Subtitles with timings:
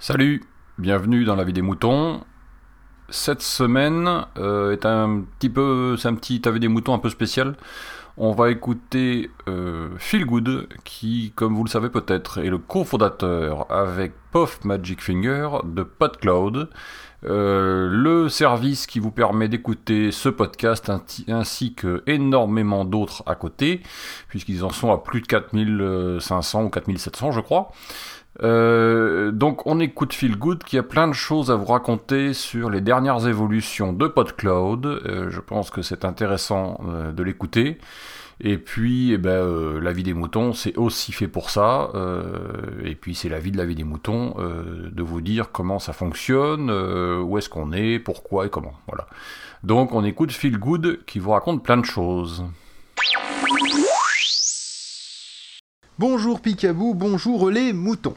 [0.00, 0.42] Salut,
[0.78, 2.22] bienvenue dans la vie des moutons.
[3.08, 7.08] Cette semaine euh, est un petit peu, c'est un petit avis des moutons un peu
[7.08, 7.56] spécial.
[8.16, 13.70] On va écouter euh, Phil Good, qui, comme vous le savez peut-être, est le cofondateur
[13.70, 16.68] avec Puff Magic Finger de PodCloud,
[17.26, 23.82] euh, le service qui vous permet d'écouter ce podcast ainsi- que énormément d'autres à côté,
[24.28, 27.70] puisqu'ils en sont à plus de 4500 ou 4700 je crois.
[28.42, 32.70] Euh, donc on écoute Phil Good qui a plein de choses à vous raconter sur
[32.70, 34.86] les dernières évolutions de PodCloud.
[34.86, 37.78] Euh, je pense que c'est intéressant euh, de l'écouter.
[38.42, 41.90] Et puis, eh ben, la vie des moutons, c'est aussi fait pour ça.
[42.82, 45.92] Et puis, c'est la vie de la vie des moutons, de vous dire comment ça
[45.92, 48.72] fonctionne, où est-ce qu'on est, pourquoi et comment.
[48.88, 49.06] Voilà.
[49.62, 52.46] Donc, on écoute Phil Good qui vous raconte plein de choses.
[56.00, 58.14] Bonjour Picabou, bonjour les moutons.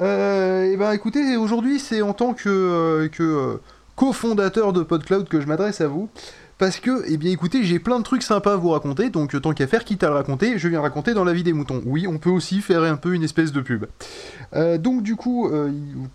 [0.00, 3.60] Euh, et ben écoutez, aujourd'hui c'est en tant que, euh, euh,
[3.94, 6.08] cofondateur de PodCloud que je m'adresse à vous.
[6.60, 9.40] Parce que, eh bien écoutez, j'ai plein de trucs sympas à vous raconter, donc euh,
[9.40, 11.80] tant qu'à faire, quitte à le raconter, je viens raconter dans la vie des moutons.
[11.86, 13.86] Oui, on peut aussi faire un peu une espèce de pub.
[14.54, 15.70] Euh, donc du coup, euh,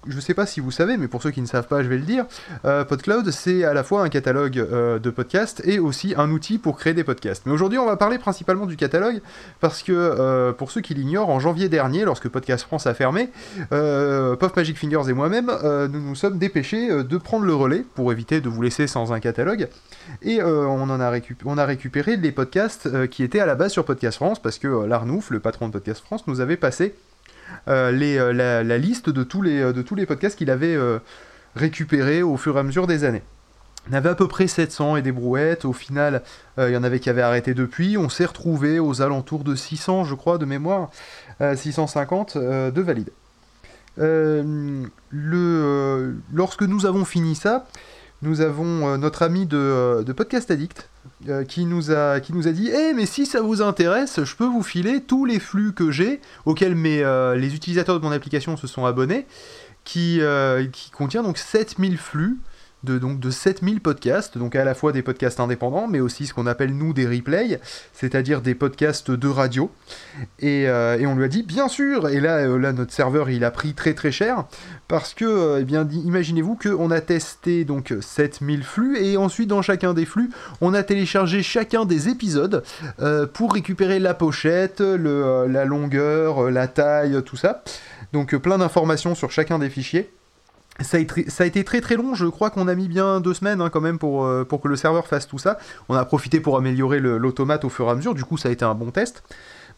[0.06, 1.98] je sais pas si vous savez, mais pour ceux qui ne savent pas, je vais
[1.98, 2.26] le dire,
[2.64, 6.78] euh, PodCloud c'est à la fois un catalogue de podcasts et aussi un outil pour
[6.78, 7.48] créer des podcasts.
[7.48, 9.22] Mais aujourd'hui on va parler principalement du catalogue,
[9.62, 13.30] parce que pour ceux qui l'ignorent, en janvier dernier, lorsque Podcast France a fermé,
[13.72, 15.52] Puff Magic Fingers et moi-même,
[15.92, 19.20] nous nous sommes dépêchés de prendre le relais pour éviter de vous laisser sans un
[19.20, 19.70] catalogue.
[20.42, 24.42] Euh, on, a récupéré les podcasts euh, qui étaient à la base sur Podcast France,
[24.42, 26.96] parce que euh, Larnouf, le patron de Podcast France, nous avait passé
[27.68, 30.78] la, liste de tous les, podcasts qu'il avait
[31.56, 33.24] récupérés au fur et à mesure des années.
[33.90, 35.64] On avait à peu près 700 et des brouettes.
[35.64, 36.24] Au final,
[36.58, 37.98] il y en avait qui avaient arrêté depuis.
[37.98, 40.90] On s'est retrouvé aux alentours de 600, je crois, de mémoire.
[41.42, 43.12] euh, 650 euh, de valides.
[46.34, 47.68] Lorsque nous avons fini ça,
[48.26, 50.90] nous avons euh, notre ami de, euh, Podcast Addict
[51.30, 54.36] euh, qui, nous a, qui nous a dit Eh, mais si ça vous intéresse, je
[54.36, 57.04] peux vous filer tous les flux que j'ai, auxquels mes,
[57.38, 59.26] les utilisateurs de mon application se sont abonnés,
[59.84, 60.20] qui,
[60.72, 62.38] qui contient donc 7000 flux
[62.84, 66.34] de, donc, de 7000 podcasts, donc à la fois des podcasts indépendants, mais aussi ce
[66.34, 67.60] qu'on appelle nous des replays,
[67.94, 69.72] c'est-à-dire des podcasts de radio.
[70.40, 73.30] Et, euh, et on lui a dit bien sûr, et là, euh, là notre serveur
[73.30, 74.46] il a pris très très cher,
[74.88, 79.62] parce que, euh, eh bien, imaginez-vous qu'on a testé donc 7000 flux, et ensuite dans
[79.62, 80.30] chacun des flux,
[80.62, 82.64] on a téléchargé chacun des épisodes
[83.34, 87.64] pour récupérer la pochette, le, la longueur, la taille, tout ça.
[88.14, 90.12] Donc plein d'informations sur chacun des fichiers.
[90.82, 93.70] Ça a, été, très très long, je crois qu'on a mis bien deux semaines hein,
[93.70, 95.58] quand même pour, euh, pour que le serveur fasse tout ça.
[95.88, 98.52] On a profité pour améliorer l'automate au fur et à mesure, du coup ça a
[98.52, 99.24] été un bon test.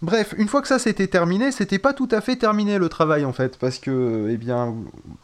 [0.04, 3.26] Bref, une fois que ça s'était terminé, c'était pas tout à fait terminé le travail
[3.26, 4.76] en fait, parce que, eh bien,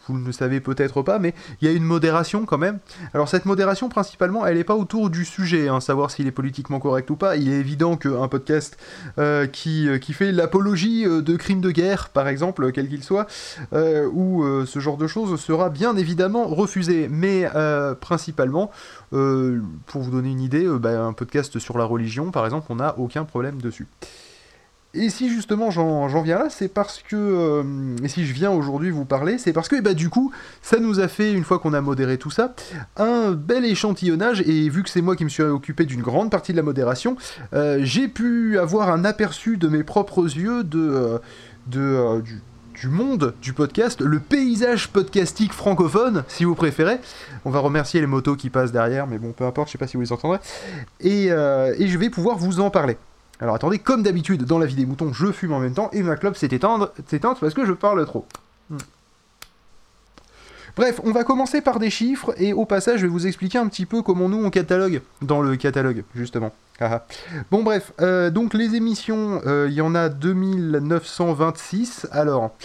[0.08, 2.80] vous ne le savez peut-être pas, mais il y a une modération quand même.
[3.14, 6.80] Alors cette modération, principalement, elle n'est pas autour du sujet, hein, savoir s'il est politiquement
[6.80, 7.36] correct ou pas.
[7.36, 8.78] Il est évident qu'un podcast
[9.20, 13.04] euh, qui, euh, qui fait l'apologie euh, de crimes de guerre, par exemple, quel qu'il
[13.04, 13.28] soit,
[13.72, 17.08] ou ce genre de choses sera bien évidemment refusé.
[17.10, 17.48] Mais
[18.02, 18.72] principalement,
[19.12, 22.98] pour vous donner une idée, bah, un podcast sur la religion, par exemple, on n'a
[22.98, 23.88] aucun problème dessus.
[24.96, 27.64] Et si justement j'en viens là, c'est parce que, euh,
[28.04, 30.31] et si je viens aujourd'hui vous parler, c'est parce que bah, du coup,
[30.62, 32.54] ça nous a fait, une fois qu'on a modéré tout ça,
[32.98, 36.52] un bel échantillonnage, et vu que c'est moi qui me suis occupé d'une grande partie
[36.52, 37.18] de la modération,
[37.54, 41.18] euh, j'ai pu avoir un aperçu de mes propres yeux de, euh,
[41.66, 47.00] de, du, monde du podcast, le paysage podcastique francophone, si vous préférez.
[47.46, 49.88] On va remercier les motos qui passent derrière, mais bon, peu importe, je sais pas
[49.88, 50.38] si vous les entendrez.
[51.00, 52.96] Et, et je vais pouvoir vous en parler.
[53.44, 56.02] Alors attendez, comme d'habitude, dans la vie des moutons, je fume en même temps et
[56.02, 56.90] ma clope s'est éteinte,
[57.42, 58.26] parce que je parle trop.
[58.70, 58.78] Hmm.
[60.78, 63.68] Bref, on va commencer par des chiffres et au passage, je vais vous expliquer un
[63.68, 66.54] petit peu comment nous on catalogue dans le catalogue, justement.
[66.80, 67.06] Haha.
[67.52, 72.07] bon, bref, euh, donc les émissions, euh, il y en a 2926.
[72.13, 72.56] Alors,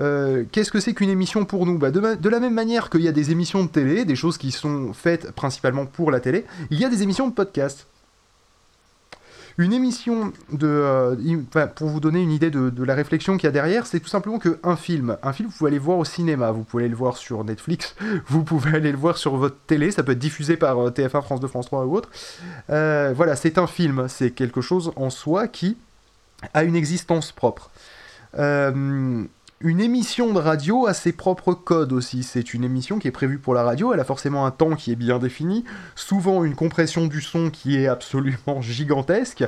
[0.00, 1.78] euh, qu'est-ce que c'est qu'une émission pour nous?
[1.78, 4.36] Bah, de, de la même manière qu'il y a des émissions de télé, des choses
[4.36, 7.86] qui sont faites principalement pour la télé, il y a des émissions de podcast.
[9.58, 10.68] Une émission de.
[10.68, 14.08] euh, pour vous donner une idée de, la réflexion qu'il y a derrière, c'est tout
[14.08, 15.16] simplement qu'un film.
[15.24, 17.42] Un film, vous pouvez aller le voir au cinéma, vous pouvez aller le voir sur
[17.42, 17.96] Netflix,
[18.28, 21.22] vous pouvez aller le voir sur votre télé, ça peut être diffusé par euh, TF1,
[21.22, 22.08] France 2, France 3 ou autre.
[22.70, 25.76] Euh, voilà, c'est un film, c'est quelque chose en soi qui
[26.54, 27.70] a une existence propre.
[29.60, 32.22] Une émission de radio a ses propres codes aussi.
[32.22, 34.92] C'est une émission qui est prévue pour la radio, elle a forcément un temps qui
[34.92, 35.64] est bien défini,
[35.96, 39.44] souvent une compression du son qui est absolument gigantesque.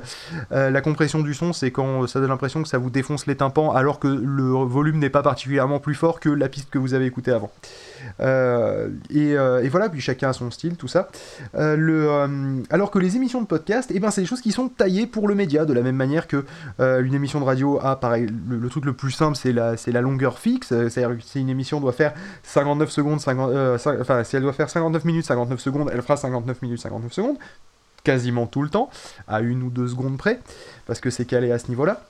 [0.51, 3.37] Euh, la compression du son, c'est quand ça donne l'impression que ça vous défonce les
[3.37, 6.95] tympans alors que le volume n'est pas particulièrement plus fort que la piste que vous
[6.95, 7.53] avez écoutée avant.
[8.19, 11.09] Euh, et, voilà, puis chacun a son style, tout ça.
[11.55, 15.29] alors que les émissions de podcast, eh ben, c'est des choses qui sont taillées pour
[15.29, 16.45] le média, de la même manière que
[16.81, 20.39] une émission de radio a, pareil, le, truc le plus simple, c'est la, la longueur
[20.39, 20.73] fixe.
[20.73, 24.43] Euh, c'est-à-dire que si une émission doit faire 59 secondes, 50, euh, enfin, si elle
[24.43, 27.37] doit faire 59 minutes, 59 secondes, elle fera 59 minutes, 59 secondes,
[28.05, 28.91] quasiment tout le temps,
[29.29, 30.41] à une ou deux secondes près,
[30.87, 32.03] parce que c'est calé à ce niveau-là.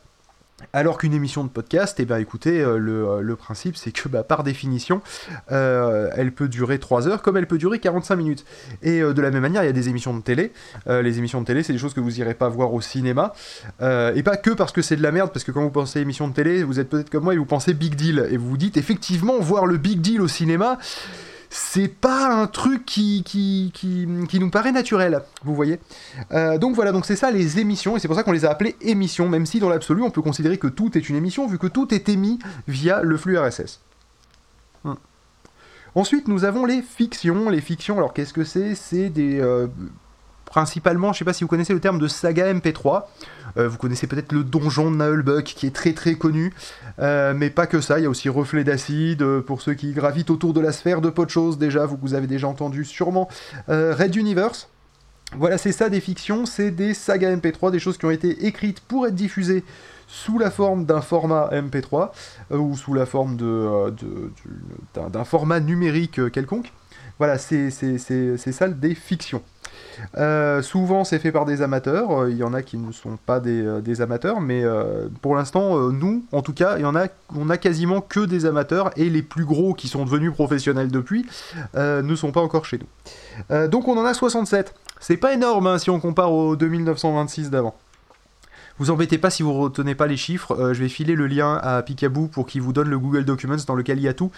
[0.73, 4.23] Alors qu'une émission de podcast, eh ben, écoutez, euh, euh, le, principe c'est que bah,
[4.23, 5.01] par définition,
[5.51, 8.45] euh, elle peut durer 3 heures comme elle peut durer 45 minutes.
[8.83, 10.53] Et de la même manière, il y a des émissions de télé.
[10.87, 13.33] les émissions de télé, c'est des choses que vous irez pas voir au cinéma.
[13.81, 16.29] et pas que parce que c'est de la merde, parce que quand vous pensez émission
[16.29, 18.27] de télé, vous êtes peut-être comme moi et vous pensez big deal.
[18.31, 20.79] Et vous vous dites effectivement, voir le big deal au cinéma,
[21.53, 23.73] c'est pas un truc qui,
[24.41, 25.81] nous paraît naturel, vous voyez.
[26.31, 28.77] Euh, donc voilà, c'est ça les émissions, et c'est pour ça qu'on les a appelées
[28.81, 31.67] émissions, même si dans l'absolu on peut considérer que tout est une émission, vu que
[31.67, 32.39] tout est émis
[32.69, 33.81] via le flux RSS.
[34.85, 34.97] Hum.
[35.97, 37.51] Ensuite, nous avons les fictions.
[37.51, 38.77] Les fictions, alors qu'est-ce que c'est?
[38.77, 39.41] C'est des...
[39.41, 39.67] Euh,
[40.51, 43.05] principalement, je sais pas si vous connaissez le terme de saga MP3.
[43.57, 46.53] Euh, vous connaissez peut-être le donjon de Naulbuck qui est très très connu,
[46.99, 47.99] euh, mais pas que ça.
[47.99, 51.01] Il y a aussi Reflet d'acide euh, pour ceux qui gravitent autour de la sphère
[51.01, 53.29] de choses Déjà, vous, vous avez déjà entendu sûrement
[53.69, 54.69] Red Universe.
[55.37, 58.81] Voilà, c'est ça des fictions, c'est des sagas MP3, des choses qui ont été écrites
[58.81, 59.63] pour être diffusées
[60.09, 62.11] sous la forme d'un format MP3
[62.51, 63.91] ou sous la forme d'un
[65.11, 66.73] de, format numérique quelconque.
[67.19, 69.43] Voilà, c'est ça des fictions.
[70.17, 72.29] Euh, souvent, c'est fait par des amateurs.
[72.29, 75.91] Il y en a qui ne sont pas des, euh, amateurs, mais euh, pour l'instant,
[75.91, 79.89] nous, en tout cas, on a quasiment que des amateurs et les plus gros qui
[79.89, 81.27] sont devenus professionnels depuis
[81.75, 83.69] ne sont pas encore chez nous.
[83.69, 84.75] donc, on en a 67.
[85.01, 87.75] C'est pas énorme hein, si on compare aux 2926 d'avant.
[88.81, 91.61] Vous embêtez pas si vous retenez pas les chiffres, euh, je vais filer le lien
[91.63, 94.31] à Picaboo pour qu'il vous donne le Google Documents dans lequel il y a tout.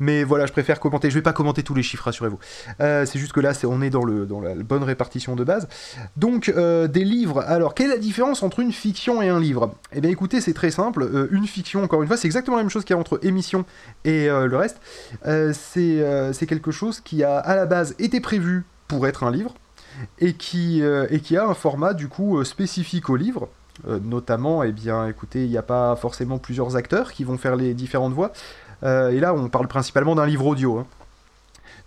[0.00, 1.08] Mais voilà, je préfère commenter.
[1.08, 2.38] Je vais pas commenter tous les chiffres, rassurez-vous.
[2.82, 5.66] Euh, c'est juste que là, on est dans, la bonne répartition de base.
[6.18, 7.42] Donc, euh, des livres.
[7.46, 9.74] Alors, quelle est la différence entre une fiction et un livre?
[9.94, 11.28] Eh bien, écoutez, c'est très simple.
[11.30, 13.64] une fiction, encore une fois, c'est exactement la même chose qu'il y a entre émission
[14.04, 14.78] et le reste.
[15.54, 19.54] c'est quelque chose qui a à la base été prévu pour être un livre
[20.18, 23.48] et qui a un format du coup spécifique au livre.
[23.88, 27.56] Euh, notamment, eh bien, écoutez, il n'y a pas forcément plusieurs acteurs qui vont faire
[27.56, 28.32] les différentes voix.
[28.82, 30.78] Euh, et là, on parle principalement d'un livre audio.
[30.78, 30.86] Hein.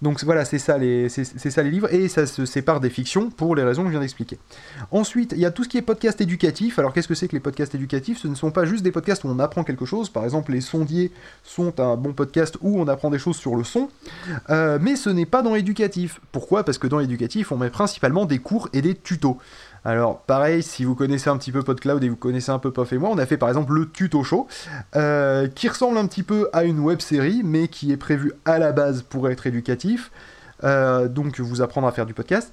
[0.01, 1.09] Donc voilà, c'est ça, les,
[1.57, 4.39] livres, et ça se sépare des fictions pour les raisons que je viens d'expliquer.
[4.91, 6.79] Ensuite, il y a tout ce qui est podcast éducatif.
[6.79, 8.17] Alors qu'est-ce que c'est que les podcasts éducatifs?
[8.19, 10.09] Ce ne sont pas juste des podcasts où on apprend quelque chose.
[10.09, 11.11] Par exemple, les sondiers
[11.43, 13.89] sont un bon podcast où on apprend des choses sur le son,
[14.49, 16.21] euh, mais ce n'est pas dans l'éducatif.
[16.31, 16.63] Pourquoi?
[16.63, 19.37] Parce que dans l'éducatif, on met principalement des cours et des tutos.
[19.85, 22.91] Alors pareil, si vous connaissez un petit peu PodCloud et vous connaissez un peu Puff
[22.93, 24.47] et moi, on a fait par exemple le tuto show,
[24.95, 28.59] euh, qui ressemble un petit peu à une web série, mais qui est prévu à
[28.59, 30.11] la base pour être éducatif,
[30.63, 32.51] euh, donc vous apprendre à faire du podcast.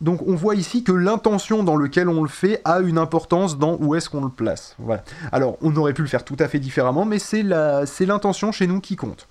[0.00, 3.76] Donc on voit ici que l'intention dans laquelle on le fait a une importance dans
[3.80, 4.76] où est-ce qu'on le place.
[5.32, 8.80] Alors on aurait pu le faire tout à fait différemment, mais c'est l'intention chez nous
[8.80, 9.26] qui compte.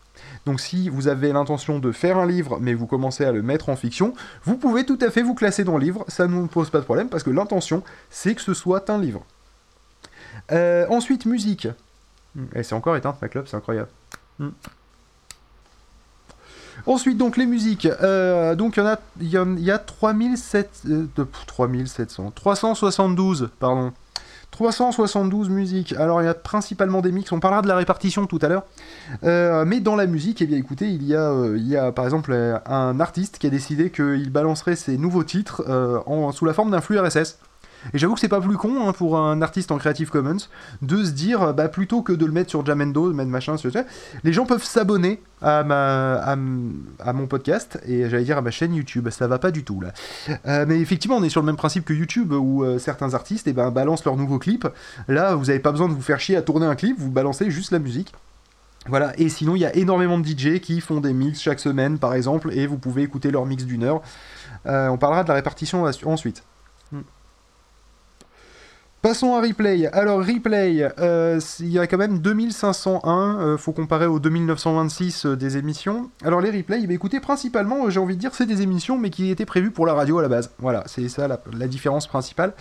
[0.47, 3.67] Donc si vous avez l'intention de faire un livre, mais vous commencez à le mettre
[3.67, 4.13] en fiction,
[4.45, 6.79] vous pouvez tout à fait vous classer dans le livre, ça ne nous pose pas
[6.79, 9.25] de problème, parce que l'intention, c'est que ce soit un livre.
[10.53, 11.65] Euh, ensuite, musique.
[11.65, 11.74] Et
[12.55, 13.89] eh, c'est encore éteinte ma club, c'est incroyable.
[14.39, 14.51] Hmm.
[16.86, 17.86] Ensuite, donc les musiques.
[17.86, 23.91] Euh, donc il y en a, y, a, y a 3700, 372, pardon,
[24.57, 25.93] 372 musiques.
[25.93, 28.63] Alors il y a principalement des mix, on parlera de la répartition tout à l'heure.
[29.23, 31.91] Euh, mais dans la musique, eh bien écoutez, il y, a, euh, il y a
[31.91, 32.33] par exemple
[32.65, 35.99] un artiste qui a décidé qu'il balancerait ses nouveaux titres euh,
[36.31, 37.37] sous la forme d'un flux RSS.
[37.94, 40.38] Et j'avoue que c'est pas plus con hein, pour un artiste en Creative Commons
[40.82, 43.56] de se dire, bah, plutôt que de le mettre sur Jamendo, de mettre machin,
[44.24, 48.74] les gens peuvent s'abonner à, ma, à, mon podcast et j'allais dire à ma chaîne
[48.74, 49.10] YouTube.
[49.10, 49.91] Ça va pas du tout là.
[50.48, 53.48] Euh, mais effectivement, on est sur le même principe que YouTube où euh, certains artistes
[53.48, 54.67] eh ben, balancent leurs nouveaux clips.
[55.08, 57.50] Là, vous avez pas besoin de vous faire chier à tourner un clip, vous balancez
[57.51, 58.13] juste la musique.
[58.89, 61.98] Voilà, et sinon il y a énormément de DJ qui font des mix chaque semaine
[61.98, 64.01] par exemple, et vous pouvez écouter leur mix d'une heure.
[64.65, 66.44] Euh, on parlera de la répartition ensuite.
[69.04, 69.86] Passons à Replay.
[69.94, 75.36] Alors Replay, euh, il y a quand même 2501, euh, faut comparer aux 2926 euh,
[75.36, 76.10] des émissions.
[76.24, 79.30] Alors les Replay, bah, écoutez, principalement, j'ai envie de dire, c'est des émissions, mais qui
[79.30, 80.50] étaient prévues pour la radio à la base.
[80.58, 82.54] Voilà, c'est ça la, différence principale.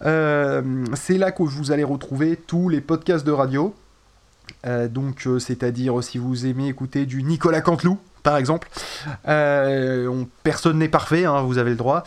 [0.00, 3.74] c'est là que vous allez retrouver tous les podcasts de radio.
[4.90, 8.68] Donc, c'est-à-dire si vous aimez écouter du Nicolas Canteloup, par exemple.
[10.42, 12.04] personne n'est parfait, hein, vous avez le droit.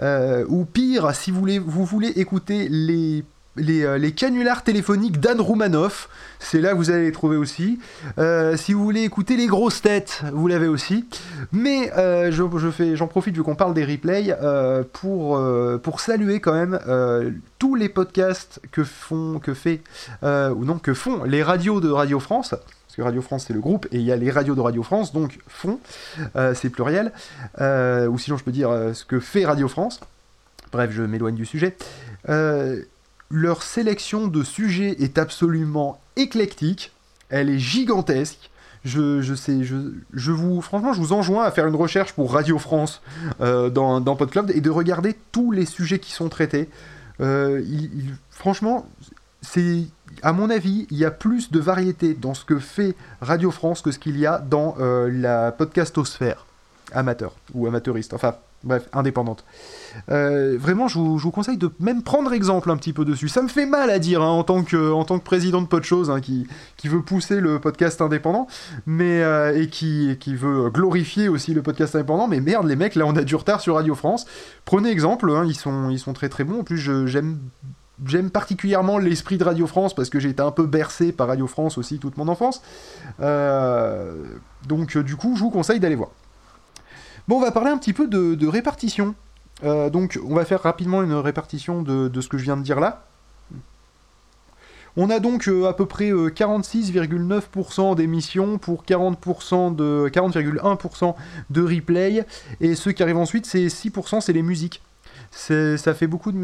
[0.00, 3.24] ou pire, si vous voulez, vous voulez écouter les
[3.58, 6.08] euh, les, canulars téléphoniques d'Anne Roumanoff,
[6.38, 7.78] c'est là que vous allez les trouver aussi.
[8.18, 11.06] Euh, si vous voulez écouter les grosses têtes, vous l'avez aussi.
[11.52, 14.36] Mais euh, j'en profite vu qu'on parle des replays
[14.92, 15.40] pour,
[15.82, 16.78] pour saluer quand même
[17.58, 19.80] tous les podcasts que font, que fait,
[20.22, 22.50] ou non, que font les radios de Radio France.
[22.50, 24.82] Parce que Radio France c'est le groupe et il y a les radios de Radio
[24.82, 25.78] France, donc font,
[26.54, 27.12] c'est pluriel.
[27.58, 30.00] ou sinon je peux dire ce que fait Radio France.
[30.72, 31.76] Bref, je m'éloigne du sujet
[33.30, 36.92] leur sélection de sujets est absolument éclectique,
[37.28, 38.50] elle est gigantesque.
[38.84, 43.02] Je, sais, je, vous, franchement, je vous enjoins à faire une recherche pour Radio France
[43.40, 46.68] euh, dans, dans PodClub et de regarder tous les sujets qui sont traités.
[47.20, 47.64] Euh,
[48.30, 48.86] franchement,
[49.42, 49.86] c'est,
[50.22, 53.82] à mon avis, il y a plus de variété dans ce que fait Radio France
[53.82, 56.46] que ce qu'il y a dans euh, la podcastosphère
[56.92, 58.14] amateur ou amateuriste.
[58.14, 59.44] Enfin, bref, indépendante.
[60.10, 63.28] Euh, vraiment, je vous, conseille de même prendre exemple un petit peu dessus.
[63.28, 65.66] Ça me fait mal à dire hein, en, tant que, en tant que président de
[65.66, 66.46] Podchose hein, qui,
[66.76, 68.46] qui veut pousser le podcast indépendant
[68.86, 72.28] mais, euh, et qui, qui veut glorifier aussi le podcast indépendant.
[72.28, 74.26] Mais merde, les mecs, là, on a du retard sur Radio France.
[74.64, 76.60] Prenez exemple, hein, ils, sont, ils sont très très bons.
[76.60, 77.38] En plus, j'aime
[78.04, 81.46] J'aime particulièrement l'esprit de Radio France parce que j'ai été un peu bercé par Radio
[81.46, 82.60] France aussi toute mon enfance.
[83.20, 84.22] Euh,
[84.68, 86.10] donc du coup, je vous conseille d'aller voir.
[87.28, 89.14] Bon, on va parler un petit peu de, répartition.
[89.64, 92.78] Euh, donc, on va faire rapidement une répartition de, ce que je viens de dire
[92.78, 93.04] là.
[94.98, 101.14] On a donc euh, à peu près 46,9% euh, d'émissions pour 40% de 40,1%
[101.50, 102.24] de replay
[102.62, 104.80] et ceux qui arrivent ensuite c'est 6% c'est les musiques
[105.36, 106.38] ça fait, beaucoup de,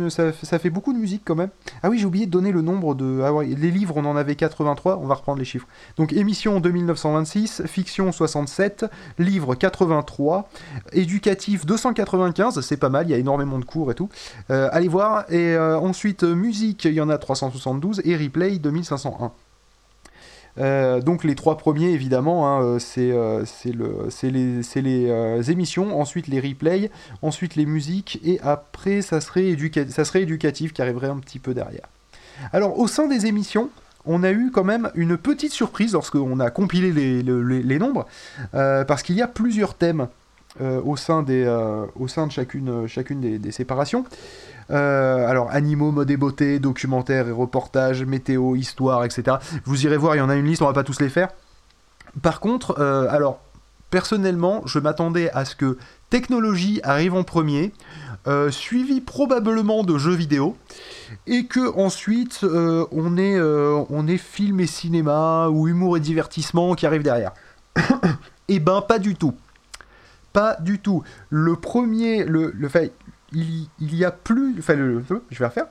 [0.98, 1.48] musique quand même.
[1.82, 3.22] Ah oui, j'ai oublié de donner le nombre de.
[3.24, 5.66] Ah les livres, on en avait 83, on va reprendre les chiffres.
[5.96, 8.86] Donc émission 2926, fiction 67,
[9.18, 10.48] livre 83,
[10.92, 14.10] éducatif 295, c'est pas mal, il y a énormément de cours et tout.
[14.50, 15.24] Euh, allez voir.
[15.30, 19.32] Et euh, ensuite, musique, il y en a 372, et replay 2501.
[20.58, 23.44] Euh, donc les trois premiers, évidemment, hein, euh, euh,
[24.10, 26.90] c'est les, émissions, ensuite les replays,
[27.22, 29.56] ensuite les musiques, et après ça serait,
[29.88, 31.88] ça serait éducatif qui arriverait un petit peu derrière.
[32.52, 33.70] Alors au sein des émissions,
[34.04, 38.06] on a eu quand même une petite surprise lorsqu'on a compilé les, nombres,
[38.52, 40.08] parce qu'il y a plusieurs thèmes
[40.60, 41.46] au, sein des,
[41.94, 44.04] au sein de chacune, chacune des séparations.
[44.72, 49.36] Euh, alors, animaux, mode et beauté, documentaire et reportage, météo, histoire, etc.
[49.64, 51.28] Vous irez voir, il y en a une liste, on va pas tous les faire.
[52.22, 53.40] Par contre, euh, alors,
[53.90, 57.72] personnellement, je m'attendais à ce que technologie arrive en premier,
[58.26, 60.56] euh, suivi probablement de jeux vidéo,
[61.26, 66.86] et que ensuite on, ait, on ait film et cinéma, ou humour et divertissement qui
[66.86, 67.32] arrivent derrière.
[68.48, 69.32] Eh ben, pas du tout.
[70.34, 71.04] Pas du tout.
[71.30, 72.92] Le premier, le fait,
[73.34, 74.56] il, y a plus.
[74.58, 75.66] Enfin, je vais refaire.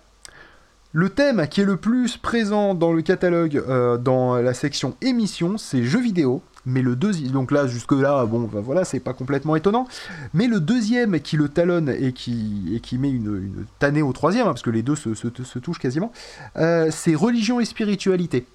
[0.94, 5.58] Le thème qui est le plus présent dans le catalogue, euh, dans la section émissions,
[5.58, 6.42] c'est jeux vidéo.
[6.66, 9.88] Mais le deuxième, donc là jusque là, bon, ben voilà, c'est pas complètement étonnant.
[10.34, 14.46] Mais le deuxième qui le talonne et qui, et qui met une, tannée au troisième,
[14.46, 16.12] hein, parce que les deux se, se, touchent quasiment,
[16.58, 18.46] euh, c'est religion et spiritualité.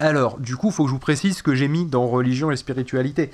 [0.00, 2.56] Alors, du coup, faut que je vous précise ce que j'ai mis dans religion et
[2.56, 3.30] spiritualité.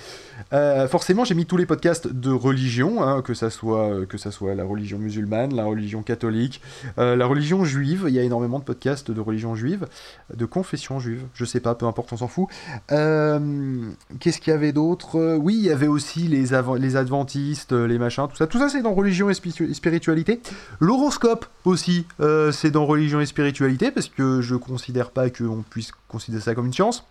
[0.53, 4.57] Euh, forcément, j'ai mis tous les podcasts de religion, hein, que, ça soit, ça soit
[4.57, 6.61] la religion musulmane, la religion catholique,
[6.99, 8.07] euh, la religion juive.
[8.09, 9.87] Il y a énormément de podcasts de religion juive,
[10.35, 11.23] de confession juive.
[11.35, 12.49] Je sais pas, peu importe, on s'en fout.
[12.91, 15.37] Euh, qu'est-ce qu'il y avait d'autre?
[15.37, 16.47] Oui, il y avait aussi les,
[16.81, 18.49] les adventistes, les machins, tout ça.
[18.49, 20.41] Tout ça, c'est dans religion et spiritualité.
[20.81, 22.07] L'horoscope aussi,
[22.51, 26.67] c'est dans religion et spiritualité, parce que je considère pas qu'on puisse considérer ça comme
[26.67, 27.07] une science.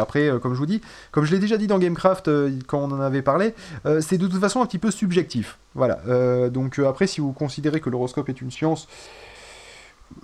[0.00, 2.80] Après, euh, comme je vous dis, comme je l'ai déjà dit dans Gamecraft euh, quand
[2.80, 3.54] on en avait parlé,
[3.86, 5.58] euh, c'est de toute façon un petit peu subjectif.
[5.74, 6.00] Voilà.
[6.48, 8.88] donc après, si vous considérez que l'horoscope est une science,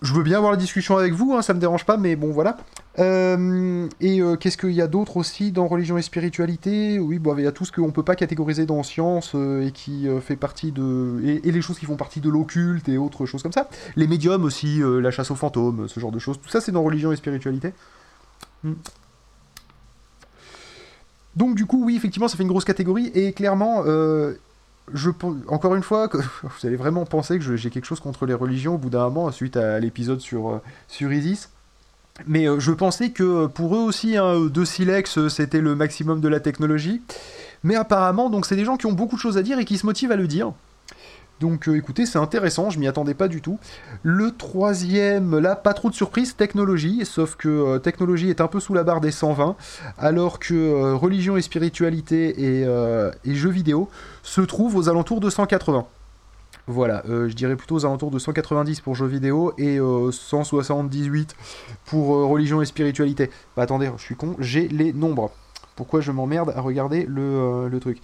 [0.03, 2.33] je veux bien avoir la discussion avec vous, hein, ça me dérange pas, mais bon
[2.33, 2.57] voilà.
[2.99, 6.99] et qu'est-ce qu'il y a d'autre aussi dans religion et spiritualité?
[6.99, 10.37] Oui, il y a tout ce qu'on peut pas catégoriser dans science et qui fait
[10.37, 11.21] partie de.
[11.45, 13.69] Et, les choses qui font partie de l'occulte et autres choses comme ça.
[13.95, 16.41] Les médiums aussi, la chasse aux fantômes, ce genre de choses.
[16.41, 17.75] Tout ça, c'est dans religion et spiritualité.
[18.65, 18.75] Hmm.
[21.37, 24.35] Donc du coup, oui, effectivement, ça fait une grosse catégorie, et clairement, euh,
[24.93, 25.11] je,
[25.49, 28.75] encore une fois, que vous allez vraiment penser que j'ai quelque chose contre les religions
[28.75, 31.51] au bout d'un moment, suite à l'épisode sur, euh, sur Isis.
[32.27, 36.29] Mais euh, je pensais que pour eux aussi, hein, de Silex, c'était le maximum de
[36.29, 37.03] la technologie.
[37.65, 39.79] Mais apparemment, donc c'est des gens qui ont beaucoup de choses à dire et qui
[39.79, 40.53] se motivent à le dire.
[41.41, 43.59] Donc écoutez, c'est intéressant, je m'y attendais pas du tout.
[44.03, 48.73] Le troisième, là, pas trop de surprise, technologie, sauf que technologie est un peu sous
[48.73, 49.57] la barre des 120,
[49.99, 53.89] alors que religion et spiritualité et, jeux vidéo
[54.23, 55.87] se trouvent aux alentours de 180.
[56.67, 61.75] Voilà, euh, je dirais plutôt aux alentours de 190 pour jeux vidéo et 178 euh,
[61.85, 63.31] pour euh, religion et spiritualité.
[63.55, 65.31] Bah attendez, je suis con, j'ai les nombres.
[65.77, 68.01] Pourquoi je m'emmerde à regarder le, truc?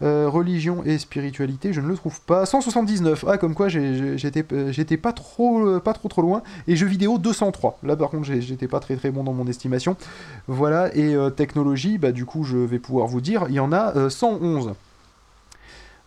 [0.00, 2.46] Religion et spiritualité, je ne le trouve pas.
[2.46, 3.24] 179.
[3.28, 6.42] Ah, comme quoi j'étais pas trop, pas trop trop loin.
[6.66, 7.78] Et jeux vidéo 203.
[7.82, 9.96] Là, par contre, j'étais pas très très bon dans mon estimation.
[10.46, 10.94] Voilà.
[10.96, 14.74] Et technologie, bah du coup, je vais pouvoir vous dire, il y en a 111.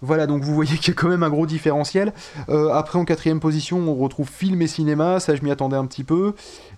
[0.01, 2.13] Voilà, donc vous voyez qu'il y a quand même un gros différentiel.
[2.49, 5.85] Euh, après, en quatrième position, on retrouve film et cinéma, ça je m'y attendais un
[5.85, 6.33] petit peu.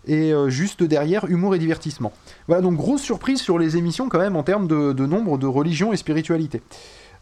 [0.06, 2.12] Et euh, juste derrière, humour et divertissement.
[2.48, 5.94] Voilà, donc grosse surprise sur les émissions quand même en termes de, nombre de religion
[5.94, 6.62] et spiritualité.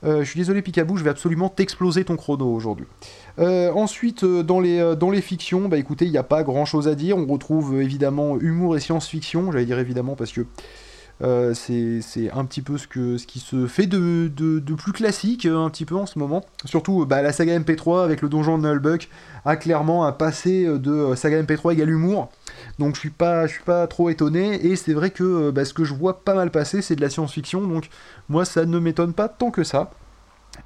[0.03, 2.88] Euh, je suis désolé Picabou, je vais absolument t'exploser ton chrono aujourd'hui.
[3.38, 6.96] ensuite, dans, les, dans les fictions, bah écoutez, il n'y a pas grand chose à
[6.96, 7.17] dire.
[7.17, 10.41] On retrouve évidemment humour et science-fiction, j'allais dire évidemment parce que
[11.24, 14.30] euh, c'est un petit peu ce, qui se fait de,
[14.75, 16.44] plus classique euh, un petit peu en ce moment.
[16.66, 19.10] Surtout bah, la saga MP3 avec le donjon de Nullbuck
[19.46, 22.32] a clairement un passé de euh, saga MP3 égale humour.
[22.80, 25.84] Donc je suis pas, suis pas trop étonné et c'est vrai que bah, ce que
[25.84, 27.90] je vois pas mal passer c'est de la science-fiction donc
[28.30, 29.92] moi ça ne m'étonne pas tant que ça.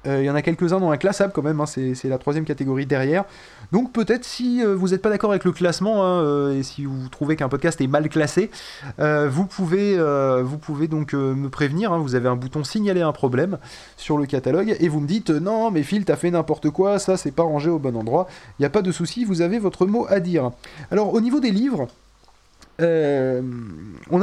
[0.06, 2.44] Euh, il y en a quelques-uns dans un classable quand même, hein, c'est la troisième
[2.44, 3.24] catégorie derrière.
[3.72, 6.84] Donc peut-être si euh, vous n'êtes pas d'accord avec le classement hein, euh, et si
[6.84, 8.50] vous trouvez qu'un podcast est mal classé,
[8.98, 9.96] vous, pouvez,
[10.42, 11.92] vous pouvez donc me prévenir.
[11.92, 11.98] Hein.
[11.98, 13.58] vous avez un bouton signaler un problème
[13.96, 17.16] sur le catalogue et vous me dites non mais Phil t'as fait n'importe quoi, ça
[17.16, 18.26] c'est pas rangé au bon endroit.
[18.58, 20.50] Il n'y a pas de souci, vous avez votre mot à dire.
[20.90, 21.88] Alors au niveau des livres,
[22.78, 22.84] on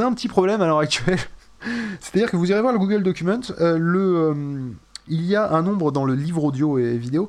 [0.00, 1.18] a un petit problème à l'heure actuelle.
[2.00, 4.74] C'est-à-dire que vous irez voir le Google Document, le
[5.08, 7.28] il y a un nombre dans le livre audio et vidéo,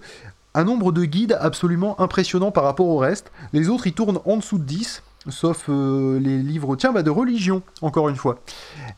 [0.55, 3.31] un nombre de guides absolument impressionnant par rapport au reste.
[3.53, 7.09] Les autres, ils tournent en dessous de 10, sauf euh, les livres tiens, bah, de
[7.09, 8.39] religion, encore une fois.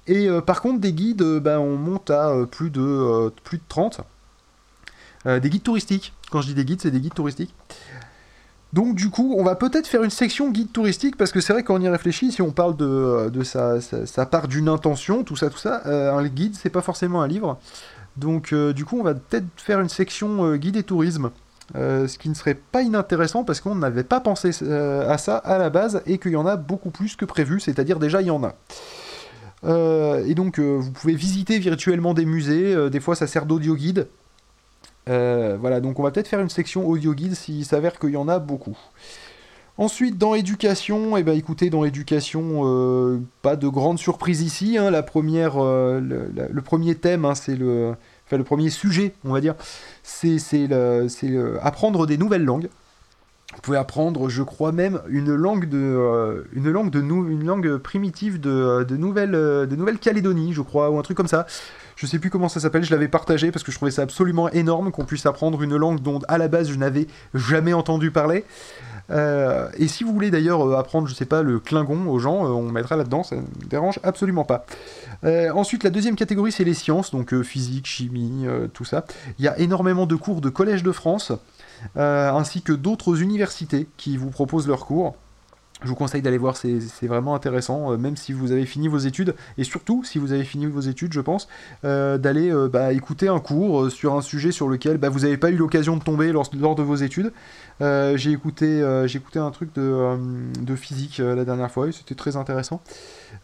[0.05, 3.63] Et euh, par contre, des guides, euh, bah, on monte à plus, de, plus de
[3.67, 4.01] 30.
[5.25, 6.13] des guides touristiques.
[6.31, 7.53] Quand je dis des guides, c'est des guides touristiques.
[8.73, 11.63] Donc du coup, on va peut-être faire une section guide touristique, parce que c'est vrai
[11.63, 15.57] qu'on y réfléchit, si on parle de, de sa, part d'une intention, tout ça, tout
[15.57, 17.57] ça, un guide, c'est pas forcément un livre.
[18.17, 21.31] Donc euh, du coup, on va peut-être faire une section euh, guide et tourisme.
[21.75, 25.57] Euh, ce qui ne serait pas inintéressant parce qu'on n'avait pas pensé à ça à
[25.57, 28.31] la base et qu'il y en a beaucoup plus que prévu, c'est-à-dire déjà il y
[28.31, 28.55] en a.
[30.25, 34.07] et donc vous pouvez visiter virtuellement des musées, des fois ça sert d'audio guide.
[35.07, 38.29] voilà, donc on va peut-être faire une section audio guide s'il s'avère qu'il y en
[38.29, 38.77] a beaucoup.
[39.77, 44.77] Ensuite, dans éducation, eh ben, écoutez, dans éducation, pas de grande surprise ici.
[44.77, 44.89] Hein.
[44.89, 47.93] la première, le, premier thème, hein, c'est le,
[48.25, 49.53] enfin le premier sujet, on va dire,
[50.03, 50.39] c'est
[51.61, 52.69] apprendre des nouvelles langues.
[53.55, 57.77] Vous pouvez apprendre, je crois même, une langue de, euh, une langue de une langue
[57.77, 61.47] primitive de, de Nouvelle, de Nouvelle-Calédonie, je crois, ou un truc comme ça.
[61.97, 64.49] Je sais plus comment ça s'appelle, je l'avais partagé parce que je trouvais ça absolument
[64.49, 68.45] énorme qu'on puisse apprendre une langue dont à la base je n'avais jamais entendu parler.
[69.09, 72.45] Euh, et si vous voulez d'ailleurs euh, apprendre, je sais pas, le Klingon aux gens,
[72.45, 74.65] on mettra là-dedans, ça ne dérange absolument pas.
[75.23, 79.05] Euh, ensuite, la deuxième catégorie, c'est les sciences, donc euh, physique, chimie, euh, tout ça.
[79.39, 81.31] Il y a énormément de cours de Collège de France,
[81.95, 85.15] ainsi que d'autres universités qui vous proposent leurs cours.
[85.83, 89.35] Je vous conseille d'aller voir, c'est vraiment intéressant, même si vous avez fini vos études,
[89.59, 91.47] et surtout si vous avez fini vos études, je pense,
[91.83, 95.55] d'aller bah, écouter un cours sur un sujet sur lequel bah, vous n'avez pas eu
[95.55, 97.31] l'occasion de tomber lors, de vos études.
[97.79, 102.81] J'ai écouté, écouté, un truc de, physique la dernière fois, et c'était très intéressant.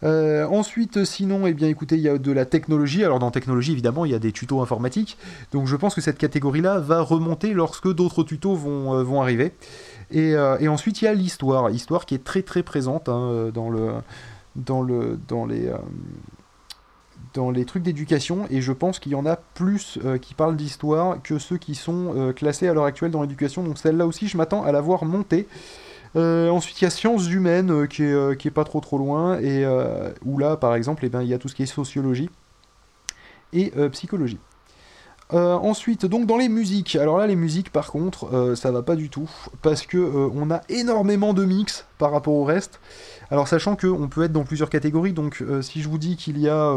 [0.02, 3.04] Euh, ensuite, sinon, eh bien, écoutez, il y a de la technologie.
[3.04, 5.16] Alors, dans technologie, évidemment, il y a des tutos informatiques.
[5.52, 9.52] Donc, je pense que cette catégorie-là va remonter lorsque d'autres tutos euh, vont arriver.
[10.14, 11.70] Euh, et, ensuite, il y a l'histoire.
[11.70, 13.92] Histoire qui est très très présente hein, dans, le,
[14.56, 15.46] dans, le, dans,
[17.50, 18.46] les, trucs d'éducation.
[18.50, 22.32] Et je pense qu'il y en a plus qui parlent d'histoire que ceux qui sont
[22.36, 23.62] classés à l'heure actuelle dans l'éducation.
[23.62, 25.46] Donc, celle-là aussi, je m'attends à la voir monter.
[26.16, 28.80] Euh, ensuite, il y a sciences humaines euh, qui, est, euh, qui est pas trop
[28.80, 29.66] trop loin, et
[30.24, 32.30] où là, par exemple, eh ben, il y a tout ce qui est sociologie
[33.52, 34.38] et psychologie.
[35.30, 39.08] Ensuite, donc dans les musiques, alors là les musiques par contre, ça va pas du
[39.10, 39.28] tout,
[39.62, 42.80] parce que on a énormément de mix par rapport au reste.
[43.30, 46.48] Alors sachant qu'on peut être dans plusieurs catégories, donc si je vous dis qu'il y
[46.48, 46.74] a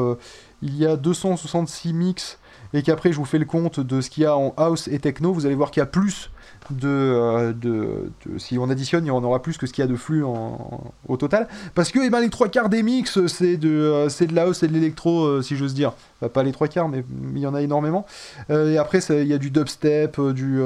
[0.62, 2.40] il y a 266 mix
[2.74, 5.00] et qu'après je vous fais le compte de ce qu'il y a en house et
[5.00, 6.32] techno, vous allez voir qu'il y a plus
[6.72, 9.96] de, de, si on additionne, il y aura plus que ce qu'il y a de
[9.96, 11.48] flux au total.
[11.76, 14.68] Parce que eh ben, les trois quarts des mix, c'est de, de la hausse et
[14.68, 15.94] de l'électro, si j'ose dire.
[16.34, 17.04] pas les trois quarts, mais
[17.34, 18.06] il y en a énormément.
[18.50, 20.60] et après, il y a du dubstep, du,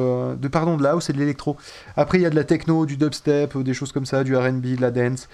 [0.52, 1.58] pardon, de la house et de l'électro.
[1.96, 4.76] Après, il y a de la techno, du dubstep, des choses comme ça, du RB,
[4.76, 5.28] de la dance.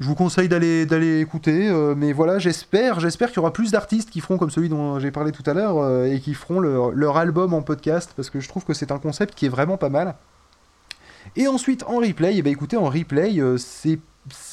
[0.00, 3.72] Je vous conseille d'aller d'aller écouter, euh, mais voilà, j'espère j'espère qu'il y aura plus
[3.72, 6.58] d'artistes qui feront comme celui dont j'ai parlé tout à l'heure euh, et qui feront
[6.58, 9.76] leur, album en podcast parce que je trouve que c'est un concept qui est vraiment
[9.76, 10.14] pas mal.
[11.36, 13.98] Et ensuite en replay, eh ben écoutez en replay, euh, c'est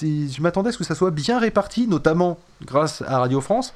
[0.02, 3.74] je m'attendais à ce que ça soit bien réparti, notamment grâce à Radio France.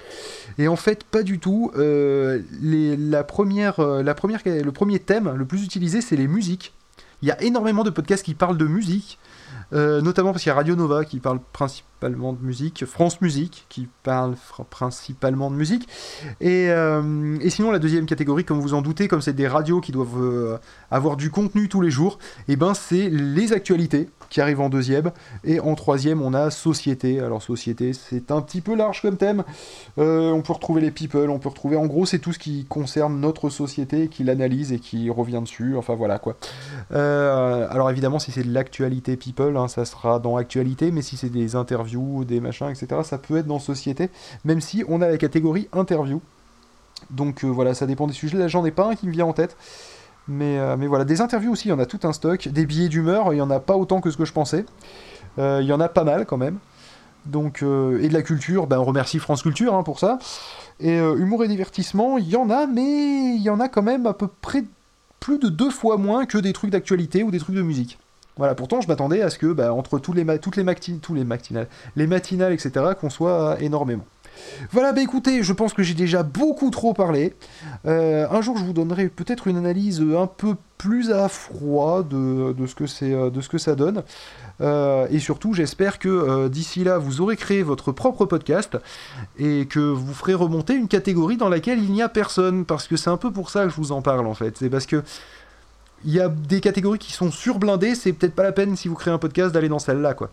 [0.57, 1.71] Et en fait, pas du tout.
[1.75, 6.73] La première, la première, le premier thème le plus utilisé, c'est les musiques.
[7.21, 9.19] Il y a énormément de podcasts qui parlent de musique.
[9.73, 13.65] Euh, notamment parce qu'il y a Radio Nova qui parle principalement de musique, France Musique
[13.69, 14.35] qui parle
[14.69, 15.87] principalement de musique,
[16.41, 19.81] et, euh, et, sinon la deuxième catégorie, comme vous en doutez, comme c'est des radios
[19.81, 20.57] qui doivent euh,
[20.89, 24.69] avoir du contenu tous les jours, et eh ben c'est les actualités qui arrivent en
[24.69, 25.11] deuxième,
[25.43, 27.19] et en troisième on a Société.
[27.19, 29.43] Alors Société c'est un petit peu large comme thème,
[29.97, 33.19] on peut retrouver les people, on peut retrouver, en gros c'est tout ce qui concerne
[33.19, 36.35] notre société, qui l'analyse et qui revient dessus, enfin voilà quoi.
[36.91, 41.29] alors évidemment si c'est de l'actualité people, Hein, ça sera dans actualité, mais si c'est
[41.29, 44.09] des interviews, des machins, etc., ça peut être dans société,
[44.45, 46.21] même si on a la catégorie interview.
[47.09, 48.37] Donc euh, voilà, ça dépend des sujets.
[48.37, 49.57] Là, j'en ai pas un qui me vient en tête.
[50.27, 52.47] Mais, euh, mais voilà, des interviews aussi, il y en a tout un stock.
[52.47, 54.65] Des billets d'humeur, il y en a pas autant que ce que je pensais.
[55.39, 56.57] Euh, il y en a pas mal quand même.
[57.25, 60.17] Donc, et de la culture, ben, on remercie France Culture hein, pour ça.
[60.79, 64.07] Et humour et divertissement, il y en a, mais il y en a quand même
[64.07, 64.63] à peu près
[65.19, 67.99] plus de deux fois moins que des trucs d'actualité ou des trucs de musique.
[68.41, 72.07] Voilà, pourtant je m'attendais à ce que, bah, entre tous les toutes les, matinales, les
[72.07, 74.03] matinales, etc., qu'on soit énormément.
[74.71, 77.35] Voilà, bah écoutez, je pense que j'ai déjà beaucoup trop parlé.
[77.85, 82.55] Euh, un jour, je vous donnerai peut-être une analyse un peu plus à froid de,
[82.65, 84.01] ce, que c'est, euh, ce que ça donne.
[84.61, 88.75] Euh, et surtout, j'espère que d'ici là, vous aurez créé votre propre podcast
[89.37, 92.65] et que vous ferez remonter une catégorie dans laquelle il n'y a personne.
[92.65, 94.57] Parce que c'est un peu pour ça que je vous en parle en fait.
[94.57, 95.03] C'est parce que
[96.05, 98.95] il y a des catégories qui sont surblindées, c'est peut-être pas la peine si vous
[98.95, 100.31] créez un podcast d'aller dans celle-là, quoi.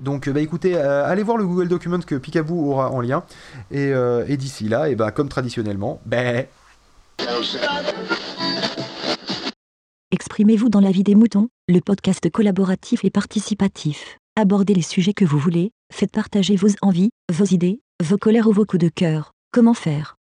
[0.00, 3.24] Donc, bah écoutez, euh, allez voir le Google Document que Picaboo aura en lien.
[3.70, 6.46] Et, euh, d'ici là, et bah, comme traditionnellement, ben.
[10.10, 14.18] Exprimez-vous dans la vie des moutons, le podcast collaboratif et participatif.
[14.36, 18.52] Abordez les sujets que vous voulez, faites partager vos envies, vos idées, vos colères ou
[18.52, 19.32] vos coups de cœur.
[19.52, 20.15] Comment faire?